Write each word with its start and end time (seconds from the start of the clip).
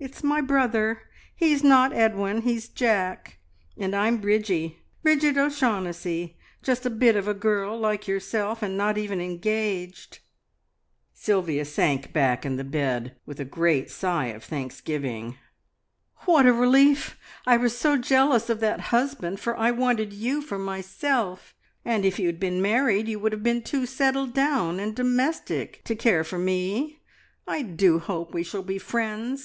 It's 0.00 0.24
my 0.24 0.40
brother. 0.40 1.02
He 1.36 1.52
is 1.52 1.62
not 1.62 1.92
Edwin, 1.92 2.40
he 2.42 2.56
is 2.56 2.68
Jack, 2.68 3.38
and 3.76 3.94
I'm 3.94 4.16
Bridgie 4.16 4.80
Bridget 5.04 5.38
O'Shaughnessy, 5.38 6.36
just 6.64 6.84
a 6.84 6.90
bit 6.90 7.14
of 7.14 7.28
a 7.28 7.32
girl 7.32 7.78
like 7.78 8.08
yourself, 8.08 8.60
and 8.60 8.76
not 8.76 8.98
even 8.98 9.20
engaged." 9.20 10.18
Sylvia 11.14 11.64
sank 11.64 12.12
back 12.12 12.44
in 12.44 12.56
the 12.56 12.64
bed 12.64 13.14
with 13.24 13.38
a 13.38 13.44
great 13.44 13.88
sigh 13.88 14.34
of 14.34 14.42
thanksgiving. 14.42 15.36
"What 16.26 16.44
a 16.44 16.52
relief! 16.52 17.16
I 17.46 17.56
was 17.56 17.78
so 17.78 17.96
jealous 17.96 18.50
of 18.50 18.58
that 18.58 18.80
husband, 18.90 19.38
for 19.38 19.56
I 19.56 19.70
wanted 19.70 20.12
you 20.12 20.42
for 20.42 20.58
myself, 20.58 21.54
and 21.84 22.04
if 22.04 22.18
you 22.18 22.26
had 22.26 22.40
been 22.40 22.60
married 22.60 23.06
you 23.06 23.20
would 23.20 23.30
have 23.30 23.44
been 23.44 23.62
too 23.62 23.86
settled 23.86 24.34
down 24.34 24.80
and 24.80 24.96
domestic 24.96 25.84
to 25.84 25.94
care 25.94 26.24
for 26.24 26.36
me. 26.36 26.98
I 27.46 27.62
do 27.62 28.00
hope 28.00 28.34
we 28.34 28.42
shall 28.42 28.64
be 28.64 28.78
friends. 28.78 29.36